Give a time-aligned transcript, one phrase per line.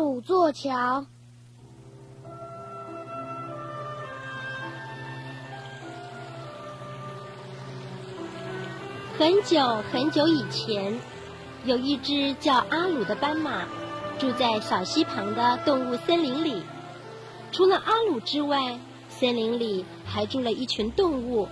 [0.00, 1.04] 鲁座桥。
[9.18, 9.60] 很久
[9.92, 10.98] 很久以前，
[11.66, 13.66] 有一只叫阿鲁的斑马，
[14.18, 16.62] 住在小溪旁的动物森林里。
[17.52, 18.78] 除了阿鲁之外，
[19.10, 21.46] 森林里还住了一群动物，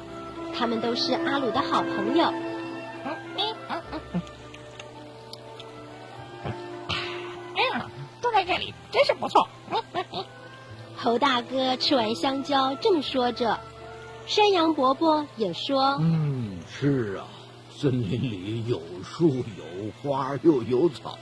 [0.55, 2.33] 它们都是阿鲁的好朋友。
[8.39, 9.49] 在这里真是不错。
[10.95, 13.59] 猴大哥吃完香蕉，正说着，
[14.27, 17.27] 山羊伯伯也说：“嗯，是啊。”
[17.75, 21.19] 森林里有树有花又有草，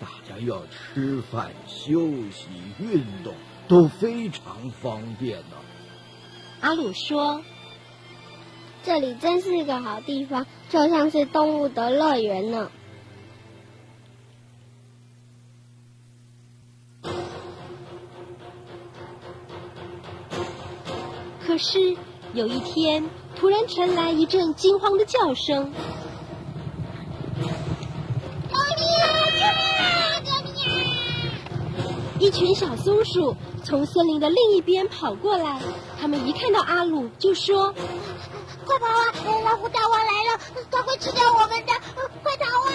[0.00, 2.46] 大家要吃饭、休息、
[2.78, 3.34] 运动
[3.66, 5.56] 都非常方便呢。
[6.60, 7.42] 阿鲁说
[8.84, 12.70] ：“这里真是个好地方，就像是动物的乐园呢。”
[21.58, 21.96] 可是
[22.34, 23.10] 有一天。
[23.34, 25.72] 突然传来一阵惊慌的叫声！
[28.48, 29.06] 救命啊！
[30.24, 31.90] 救命啊！
[32.20, 33.34] 一群小松鼠
[33.64, 35.60] 从森林的另一边跑过来，
[36.00, 37.74] 他们一看到阿鲁就说
[38.64, 39.12] ：“快跑啊！
[39.44, 41.72] 老虎大王来了，他会吃掉我们的！
[42.22, 42.72] 快逃啊！”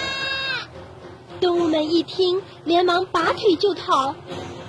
[1.40, 4.14] 动物们一听，连忙拔腿就逃，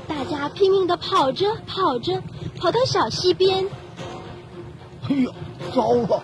[0.07, 2.23] 大家拼命的跑着跑着，
[2.61, 3.69] 跑到小溪边。
[5.09, 5.31] 哎呀！
[5.75, 6.23] 糟了，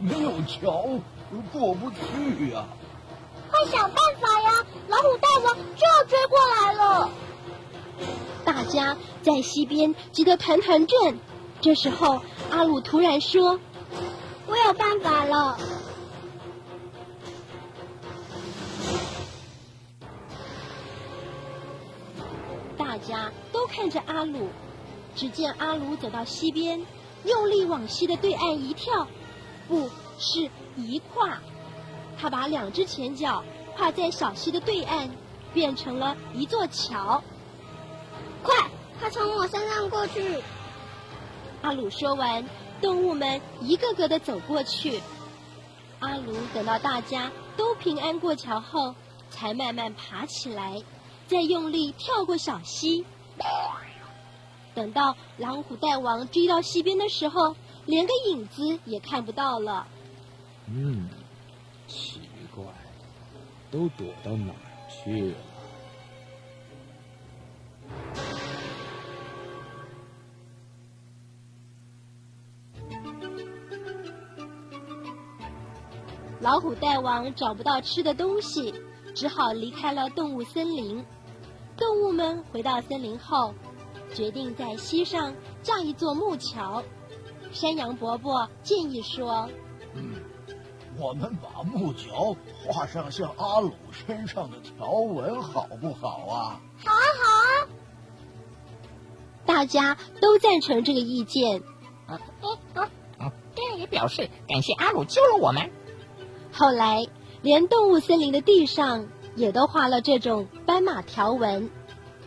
[0.00, 0.88] 没有桥，
[1.52, 2.64] 过不去呀！
[3.50, 4.64] 快想办法呀！
[4.88, 7.10] 老虎大王就要追过来了。
[8.44, 11.18] 大家在溪边急得团团转。
[11.60, 13.58] 这时候，阿鲁突然说
[14.46, 15.58] ：“我有办法了！”
[22.78, 24.48] 大家都看着阿鲁，
[25.14, 26.84] 只见阿鲁走到溪边。
[27.26, 29.06] 用力往溪的对岸一跳，
[29.68, 31.38] 不是一跨，
[32.18, 33.42] 他把两只前脚
[33.76, 35.10] 跨在小溪的对岸，
[35.52, 37.22] 变成了一座桥。
[38.42, 38.54] 快，
[39.00, 40.40] 快从我身上过去！
[41.62, 42.48] 阿鲁说完，
[42.80, 45.00] 动物们一个个的走过去。
[45.98, 48.94] 阿鲁等到大家都平安过桥后，
[49.30, 50.82] 才慢慢爬起来，
[51.26, 53.04] 再用力跳过小溪。
[54.76, 57.56] 等到老虎大王追到溪边的时候，
[57.86, 59.88] 连个影子也看不到了。
[60.68, 61.08] 嗯，
[61.88, 62.20] 奇
[62.54, 62.62] 怪，
[63.70, 64.60] 都躲到哪儿
[64.90, 65.36] 去了？
[76.42, 78.74] 老虎大王找不到吃的东西，
[79.14, 81.02] 只好离开了动物森林。
[81.78, 83.54] 动物们回到森林后。
[84.16, 86.82] 决定在溪上架一座木桥。
[87.52, 89.46] 山羊伯伯建议说
[89.94, 90.14] ：“嗯，
[90.98, 92.34] 我们把木桥
[92.64, 97.68] 画上像阿鲁身上的条纹，好不好啊？”“好啊，好啊！”
[99.44, 101.62] 大家都赞成这个意见。
[102.08, 102.90] 嗯嗯嗯
[103.20, 105.70] 嗯，这样也表示感谢阿鲁救了我们。
[106.52, 107.06] 后来，
[107.42, 111.70] 连动物森林的地上也都画了这种斑马条纹，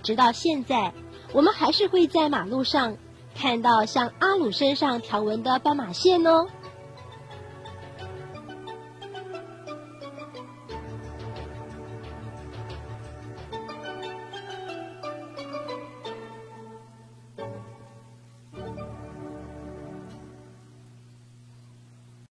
[0.04, 0.94] 直到现在。
[1.32, 2.98] 我们还是会在马路上
[3.36, 6.48] 看到像阿鲁身上条纹的斑马线哦。